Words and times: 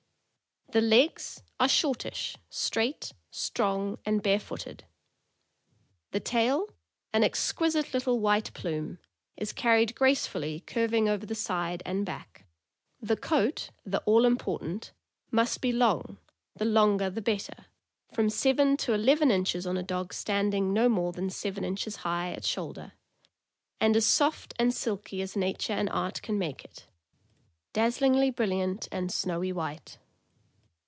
The 0.73 0.79
legs 0.79 1.43
are 1.59 1.67
shortish, 1.67 2.37
straight, 2.49 3.11
strong, 3.29 3.97
and 4.05 4.23
barefooted. 4.23 4.85
The 6.11 6.21
tail, 6.21 6.67
an 7.11 7.25
exquisite 7.25 7.93
little 7.93 8.21
white 8.21 8.53
plume, 8.53 8.97
is 9.35 9.51
carried 9.51 9.93
grace 9.95 10.25
fully 10.25 10.61
curving 10.61 11.09
over 11.09 11.25
the 11.25 11.35
side 11.35 11.83
and 11.85 12.05
back. 12.05 12.45
The 13.01 13.17
coat, 13.17 13.71
the 13.85 13.99
all 14.05 14.23
important, 14.23 14.93
must 15.29 15.59
be 15.59 15.73
long— 15.73 16.19
the 16.57 16.63
longer 16.63 17.09
the 17.09 17.21
better— 17.21 17.65
from 18.13 18.29
seven 18.29 18.77
to 18.77 18.93
eleven 18.93 19.29
inches 19.29 19.67
on 19.67 19.75
a 19.75 19.83
dog 19.83 20.13
standing 20.13 20.71
no 20.71 20.87
more 20.87 21.11
than 21.11 21.29
seven 21.31 21.65
inches 21.65 21.97
high 21.97 22.31
at 22.31 22.45
shoulder, 22.45 22.93
and 23.81 23.97
as 23.97 24.05
soft 24.05 24.53
and 24.57 24.73
silky 24.73 25.21
as 25.21 25.35
nature 25.35 25.73
and 25.73 25.89
art 25.89 26.21
can 26.21 26.37
make 26.37 26.63
it; 26.63 26.87
dazzlingly 27.73 28.29
brilliant 28.31 28.87
and 28.89 29.11
snowy 29.11 29.51
white. 29.51 29.97